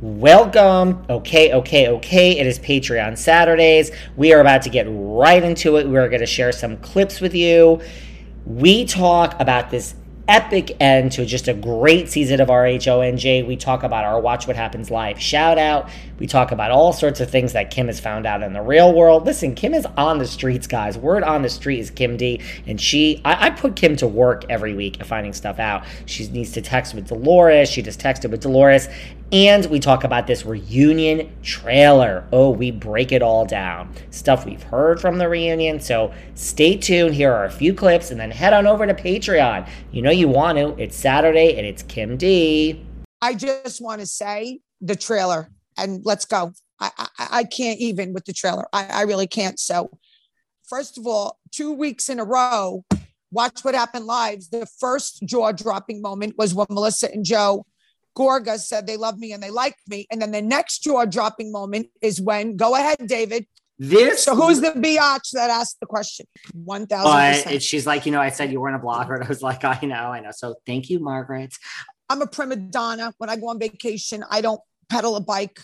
[0.00, 1.04] Welcome.
[1.10, 2.38] Okay, okay, okay.
[2.38, 3.90] It is Patreon Saturdays.
[4.16, 5.88] We are about to get right into it.
[5.88, 7.80] We are going to share some clips with you.
[8.46, 9.96] We talk about this
[10.28, 13.46] epic end to just a great season of RHONJ.
[13.46, 15.88] We talk about our Watch What Happens Live shout out.
[16.18, 18.92] We talk about all sorts of things that Kim has found out in the real
[18.92, 19.24] world.
[19.24, 20.98] Listen, Kim is on the streets, guys.
[20.98, 22.40] Word on the street is Kim D.
[22.66, 25.84] And she, I, I put Kim to work every week at finding stuff out.
[26.06, 27.70] She needs to text with Dolores.
[27.70, 28.88] She just texted with Dolores.
[29.30, 32.26] And we talk about this reunion trailer.
[32.32, 33.92] Oh, we break it all down.
[34.10, 35.80] Stuff we've heard from the reunion.
[35.80, 37.14] So stay tuned.
[37.14, 39.68] Here are a few clips and then head on over to Patreon.
[39.92, 40.74] You know you want to.
[40.82, 42.86] It's Saturday and it's Kim D.
[43.20, 46.52] I just want to say the trailer and let's go.
[46.80, 48.66] I, I, I can't even with the trailer.
[48.72, 49.58] I, I really can't.
[49.58, 49.90] So,
[50.66, 52.86] first of all, two weeks in a row,
[53.30, 54.44] watch what happened live.
[54.50, 57.66] The first jaw dropping moment was when Melissa and Joe
[58.18, 60.06] Gorga said they love me and they like me.
[60.10, 63.46] And then the next jaw dropping moment is when, go ahead, David.
[63.78, 66.26] This So who's the biatch that asked the question?
[66.52, 67.52] One thousand.
[67.52, 69.14] But she's like, you know, I said you weren't a blogger.
[69.14, 70.32] And I was like, I know, I know.
[70.32, 71.54] So thank you, Margaret.
[72.08, 73.14] I'm a prima donna.
[73.18, 75.60] When I go on vacation, I don't pedal a bike.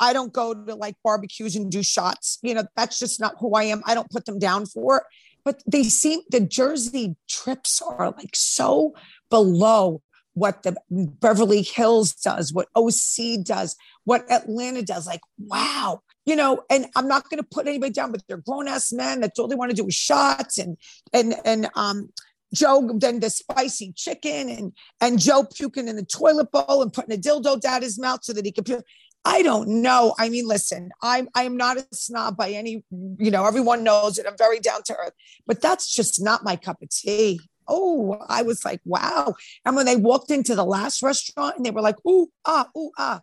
[0.00, 2.38] I don't go to like barbecues and do shots.
[2.42, 3.82] You know, that's just not who I am.
[3.86, 5.04] I don't put them down for it.
[5.44, 8.94] But they seem the Jersey trips are like so
[9.30, 10.02] below
[10.34, 15.06] what the Beverly Hills does, what OC does, what Atlanta does.
[15.06, 16.02] Like, wow.
[16.26, 19.20] You know, and I'm not going to put anybody down, but they're grown ass men.
[19.20, 20.76] That's all they want to do is shots and
[21.12, 22.10] and and um
[22.54, 27.14] Joe then the spicy chicken and and Joe puking in the toilet bowl and putting
[27.14, 28.84] a dildo down his mouth so that he could puke.
[29.26, 30.14] I don't know.
[30.18, 34.18] I mean, listen, I'm I am not a snob by any, you know, everyone knows
[34.18, 34.26] it.
[34.26, 35.14] I'm very down to earth,
[35.46, 37.40] but that's just not my cup of tea.
[37.68, 39.34] Oh, I was like, wow.
[39.64, 42.90] And when they walked into the last restaurant and they were like, ooh, ah, ooh,
[42.98, 43.20] ah,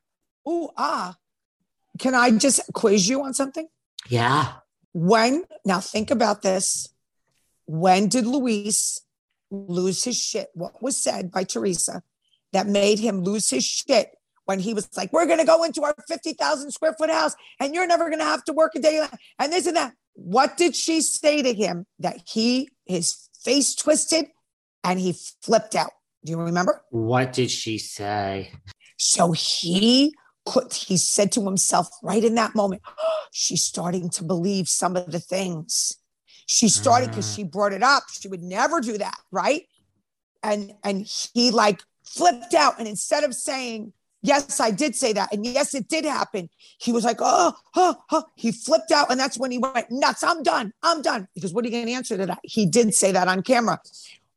[0.47, 1.15] ooh, ah.
[1.99, 3.67] Can I just quiz you on something?
[4.09, 4.53] Yeah.
[4.93, 6.87] When now think about this.
[7.65, 9.01] When did Luis
[9.49, 10.49] lose his shit?
[10.53, 12.01] What was said by Teresa
[12.53, 14.09] that made him lose his shit
[14.45, 17.87] when he was like, We're gonna go into our 50,000 square foot house and you're
[17.87, 19.05] never gonna have to work a day
[19.39, 19.93] and this and that.
[20.13, 24.25] What did she say to him that he his face twisted
[24.83, 25.91] and he flipped out?
[26.23, 26.81] Do you remember?
[26.89, 28.51] What did she say?
[28.97, 30.13] So he
[30.45, 34.95] could, he said to himself right in that moment, oh, she's starting to believe some
[34.95, 35.97] of the things.
[36.45, 37.35] She started because Ah.
[37.35, 38.03] she brought it up.
[38.11, 39.63] She would never do that, right?
[40.43, 42.77] And and he like flipped out.
[42.79, 43.93] And instead of saying,
[44.23, 47.95] Yes, I did say that, and yes, it did happen, he was like, Oh, oh,
[48.11, 48.23] oh.
[48.35, 50.23] He flipped out, and that's when he went nuts.
[50.23, 50.73] I'm done.
[50.83, 51.27] I'm done.
[51.33, 52.39] Because what are you going to answer to that?
[52.43, 53.79] He did say that on camera.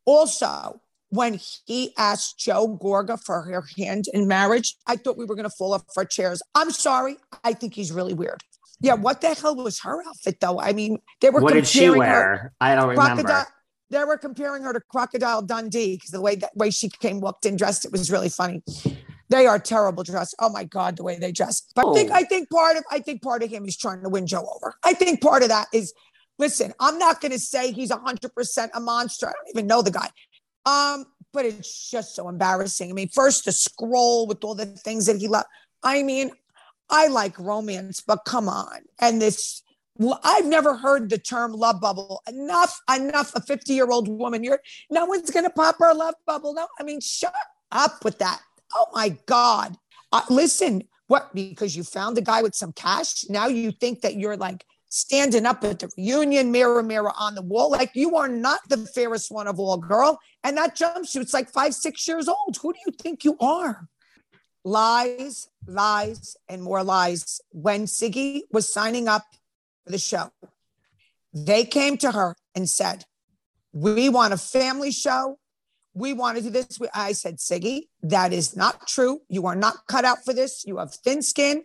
[0.05, 5.35] Also, when he asked Joe Gorga for her hand in marriage, I thought we were
[5.35, 6.41] going to fall off our chairs.
[6.55, 7.17] I'm sorry.
[7.43, 8.41] I think he's really weird.
[8.81, 10.59] Yeah, what the hell was her outfit though?
[10.59, 12.53] I mean, they were What did she wear?
[12.59, 13.45] I don't remember.
[13.91, 17.45] They were comparing her to Crocodile Dundee because the way that way she came walked
[17.45, 18.63] in dressed, it was really funny.
[19.29, 20.35] They are terrible dressed.
[20.39, 21.61] Oh my god, the way they dress.
[21.75, 22.15] But I think Oh.
[22.15, 24.75] I think part of I think part of him is trying to win Joe over.
[24.83, 25.93] I think part of that is
[26.37, 26.73] listen.
[26.79, 29.27] I'm not going to say he's hundred percent a monster.
[29.27, 30.09] I don't even know the guy.
[30.65, 32.89] Um, but it's just so embarrassing.
[32.89, 35.47] I mean, first the scroll with all the things that he loved.
[35.83, 36.31] I mean,
[36.89, 38.79] I like romance, but come on.
[38.99, 39.61] And this,
[40.23, 42.23] I've never heard the term love bubble.
[42.27, 43.33] Enough, enough.
[43.35, 46.53] A 50 year old woman, you're no one's going to pop her love bubble.
[46.53, 47.33] No, I mean, shut
[47.71, 48.39] up with that.
[48.73, 49.75] Oh my God.
[50.11, 51.33] Uh, listen, what?
[51.33, 53.25] Because you found a guy with some cash.
[53.29, 57.41] Now you think that you're like standing up at the reunion, mirror, mirror on the
[57.41, 57.69] wall.
[57.71, 60.19] Like you are not the fairest one of all, girl.
[60.43, 62.57] And that jumpsuit's like five, six years old.
[62.61, 63.87] Who do you think you are?
[64.63, 67.41] Lies, lies, and more lies.
[67.51, 69.23] When Siggy was signing up
[69.83, 70.31] for the show,
[71.33, 73.05] they came to her and said,
[73.73, 75.39] We want a family show.
[75.95, 76.77] We want to do this.
[76.93, 79.21] I said, Siggy, that is not true.
[79.29, 80.65] You are not cut out for this.
[80.67, 81.63] You have thin skin.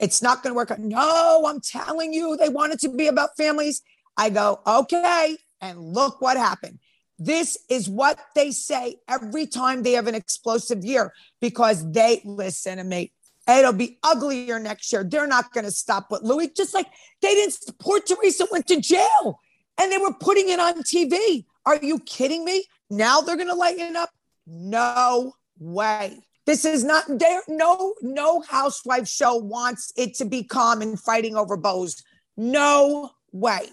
[0.00, 0.76] It's not going to work.
[0.78, 3.82] No, I'm telling you, they want it to be about families.
[4.16, 5.36] I go, okay.
[5.60, 6.80] And look what happened.
[7.20, 12.78] This is what they say every time they have an explosive year because they listen
[12.78, 13.12] to me.
[13.48, 15.04] It'll be uglier next year.
[15.04, 16.48] They're not going to stop with Louis.
[16.48, 16.86] Just like
[17.22, 19.40] they didn't support Teresa went to jail
[19.80, 21.44] and they were putting it on TV.
[21.68, 22.64] Are you kidding me?
[22.88, 24.08] Now they're going to lighten up?
[24.46, 26.18] No way.
[26.46, 27.42] This is not there.
[27.46, 32.02] No, no housewife show wants it to be calm and fighting over bows.
[32.38, 33.68] No way.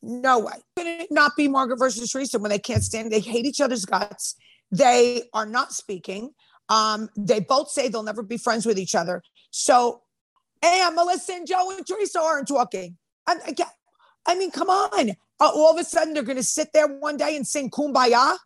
[0.00, 0.54] No way.
[0.74, 3.12] Could it not be Margaret versus Teresa when they can't stand?
[3.12, 4.36] They hate each other's guts.
[4.72, 6.30] They are not speaking.
[6.70, 9.22] Um, they both say they'll never be friends with each other.
[9.50, 10.00] So,
[10.62, 12.96] hey, Melissa and Joe and Teresa aren't talking.
[13.26, 13.64] I, I,
[14.24, 15.14] I mean, come on.
[15.40, 18.36] Uh, all of a sudden, they're going to sit there one day and sing "Kumbaya."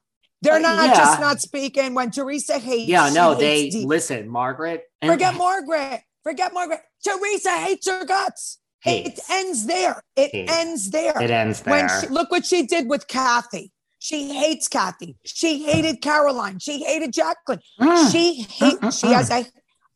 [0.40, 0.94] They're uh, not yeah.
[0.94, 2.88] just not speaking when Teresa hates.
[2.88, 4.84] Yeah, no, they listen, Margaret.
[5.02, 6.02] And- Forget Margaret.
[6.22, 6.80] Forget Margaret.
[7.02, 8.58] Teresa hates her guts.
[8.80, 9.18] Hates.
[9.18, 10.02] It ends there.
[10.14, 10.52] It hates.
[10.52, 11.20] ends there.
[11.20, 11.86] It ends there.
[11.86, 13.72] When she, look what she did with Kathy.
[13.98, 15.16] She hates Kathy.
[15.24, 16.60] She hated Caroline.
[16.60, 17.60] She hated Jacqueline.
[17.80, 18.12] Mm.
[18.12, 18.78] She hate.
[18.78, 19.44] Mm, she has a.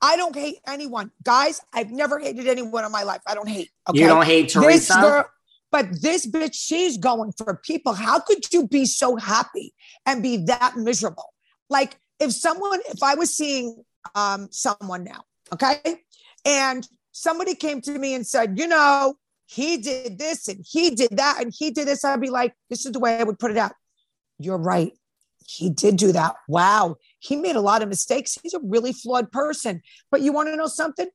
[0.01, 1.61] I don't hate anyone, guys.
[1.73, 3.21] I've never hated anyone in my life.
[3.27, 3.71] I don't hate.
[3.89, 4.01] Okay?
[4.01, 4.95] You don't hate Teresa.
[4.95, 5.25] Girl,
[5.73, 7.95] but this bitch, she's going for people.
[7.95, 9.75] How could you be so happy
[10.07, 11.33] and be that miserable?
[11.71, 13.83] Like if someone, if I was seeing
[14.15, 16.03] um, someone now, okay,
[16.45, 19.15] and somebody came to me and said, you know,
[19.47, 22.85] he did this and he did that and he did this, I'd be like, this
[22.85, 23.73] is the way I would put it out.
[24.39, 24.93] You're right.
[25.47, 26.37] He did do that.
[26.49, 26.97] Wow.
[27.19, 28.39] He made a lot of mistakes.
[28.43, 29.83] He's a really flawed person.
[30.11, 31.09] But you want to know something?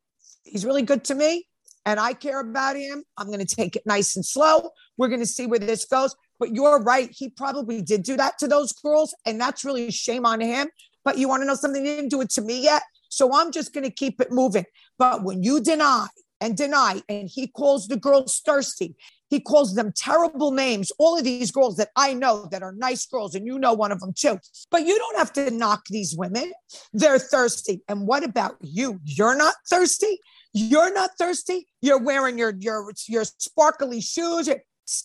[0.43, 1.47] He's really good to me
[1.87, 3.05] and I care about him.
[3.17, 4.71] I'm going to take it nice and slow.
[4.97, 6.13] We're going to see where this goes.
[6.37, 7.09] But you're right.
[7.15, 9.15] He probably did do that to those girls.
[9.25, 10.67] And that's really a shame on him.
[11.05, 11.85] But you want to know something?
[11.85, 12.83] He didn't do it to me yet.
[13.07, 14.65] So I'm just going to keep it moving.
[14.99, 16.07] But when you deny
[16.41, 18.97] and deny, and he calls the girls thirsty,
[19.29, 20.91] he calls them terrible names.
[20.99, 23.93] All of these girls that I know that are nice girls, and you know one
[23.93, 24.39] of them too.
[24.71, 26.51] But you don't have to knock these women.
[26.91, 27.81] They're thirsty.
[27.87, 28.99] And what about you?
[29.05, 30.19] You're not thirsty.
[30.53, 31.67] You're not thirsty.
[31.81, 34.49] You're wearing your your your sparkly shoes.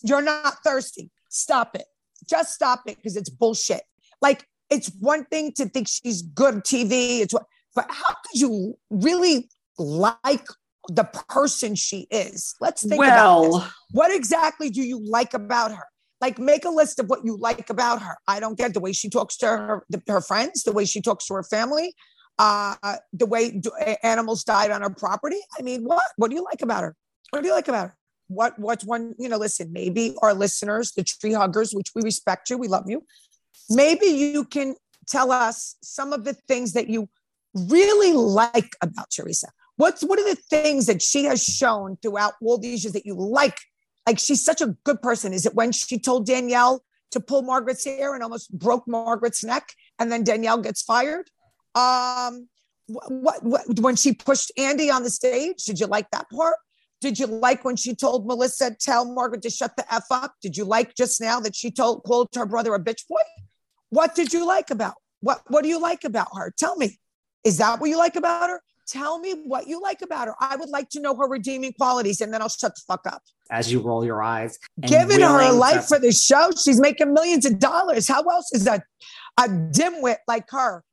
[0.02, 1.10] You're not thirsty.
[1.28, 1.84] Stop it.
[2.28, 3.82] Just stop it because it's bullshit.
[4.20, 7.20] Like it's one thing to think she's good TV.
[7.20, 7.44] It's what,
[7.74, 10.46] but how could you really like
[10.88, 12.54] the person she is.
[12.60, 13.72] Let's think well, about this.
[13.92, 15.84] What exactly do you like about her?
[16.20, 18.16] Like, make a list of what you like about her.
[18.28, 21.26] I don't get the way she talks to her, her friends, the way she talks
[21.26, 21.94] to her family,
[22.42, 23.60] uh, the way
[24.02, 25.38] animals died on her property.
[25.56, 26.02] I mean, what?
[26.16, 26.96] What do you like about her?
[27.30, 27.96] What do you like about her?
[28.26, 28.58] What?
[28.58, 29.14] What's one?
[29.18, 29.72] You know, listen.
[29.72, 33.04] Maybe our listeners, the tree huggers, which we respect you, we love you.
[33.70, 34.74] Maybe you can
[35.06, 37.08] tell us some of the things that you
[37.54, 39.48] really like about Teresa.
[39.76, 43.14] What's what are the things that she has shown throughout all these years that you
[43.14, 43.58] like?
[44.04, 45.32] Like she's such a good person.
[45.32, 49.74] Is it when she told Danielle to pull Margaret's hair and almost broke Margaret's neck,
[50.00, 51.30] and then Danielle gets fired?
[51.74, 52.48] Um,
[52.86, 55.64] what, what when she pushed Andy on the stage?
[55.64, 56.56] Did you like that part?
[57.00, 60.34] Did you like when she told Melissa, tell Margaret to shut the F up?
[60.40, 63.20] Did you like just now that she told called her brother a bitch boy?
[63.90, 66.52] What did you like about what what do you like about her?
[66.56, 66.98] Tell me.
[67.44, 68.62] Is that what you like about her?
[68.86, 70.34] Tell me what you like about her.
[70.38, 73.22] I would like to know her redeeming qualities, and then I'll shut the fuck up.
[73.50, 77.44] As you roll your eyes, giving her a life for the show, she's making millions
[77.44, 78.06] of dollars.
[78.06, 78.84] How else is that
[79.38, 80.84] a dimwit like her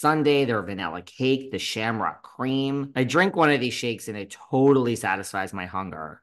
[0.00, 2.90] sundae, their vanilla cake, the shamrock cream.
[2.96, 6.22] I drink one of these shakes and it totally satisfies my hunger.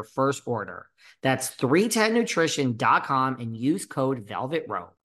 [0.03, 0.87] first order.
[1.21, 4.95] That's 310nutrition.com and use code Velvet Rope.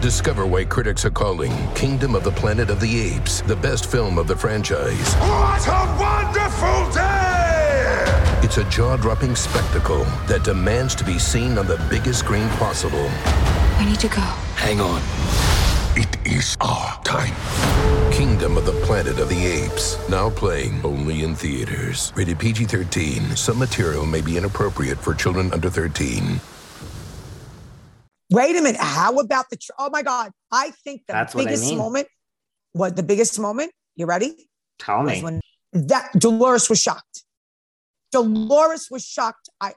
[0.00, 4.16] Discover why critics are calling Kingdom of the Planet of the Apes the best film
[4.16, 5.14] of the franchise.
[5.16, 8.40] What a wonderful day!
[8.42, 13.10] It's a jaw dropping spectacle that demands to be seen on the biggest screen possible.
[13.78, 14.22] We need to go.
[14.56, 15.02] Hang on.
[15.96, 17.34] It is our time.
[18.20, 19.96] Kingdom of the Planet of the Apes.
[20.10, 22.12] Now playing only in theaters.
[22.14, 23.34] Rated PG 13.
[23.34, 26.38] Some material may be inappropriate for children under 13.
[28.30, 28.78] Wait a minute.
[28.78, 29.56] How about the?
[29.56, 30.32] Tr- oh my God!
[30.52, 31.78] I think the That's what I biggest mean.
[31.78, 32.08] moment.
[32.72, 33.72] What the biggest moment?
[33.96, 34.50] You ready?
[34.78, 35.22] Tell me.
[35.22, 35.40] when
[35.72, 37.24] that Dolores was shocked.
[38.12, 39.48] Dolores was shocked.
[39.62, 39.72] I,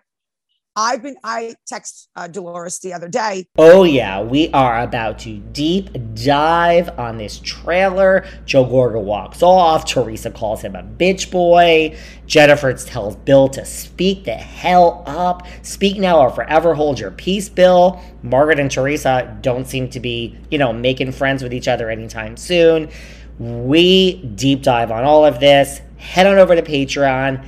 [0.75, 1.17] I've been.
[1.23, 3.45] I text uh, Dolores the other day.
[3.57, 8.25] Oh, yeah, we are about to deep dive on this trailer.
[8.45, 9.85] Joe Gorga walks off.
[9.85, 11.95] Teresa calls him a bitch boy.
[12.25, 15.45] Jennifer tells Bill to speak the hell up.
[15.61, 18.01] Speak now or forever hold your peace, Bill.
[18.23, 22.35] Margaret and Teresa don't seem to be, you know, making friends with each other anytime
[22.35, 22.89] soon.
[23.37, 25.81] We deep dive on all of this.
[25.97, 27.45] Head on over to Patreon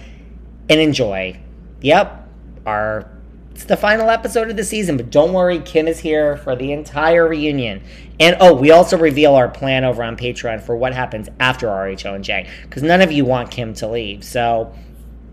[0.70, 1.40] and enjoy.
[1.82, 2.30] Yep,
[2.66, 3.15] our
[3.56, 6.74] it's the final episode of the season, but don't worry, Kim is here for the
[6.74, 7.82] entire reunion.
[8.20, 12.16] And oh, we also reveal our plan over on Patreon for what happens after RHO
[12.16, 14.26] and J, because none of you want Kim to leave.
[14.26, 14.74] So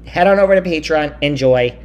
[0.07, 1.76] head on over to Patreon, enjoy.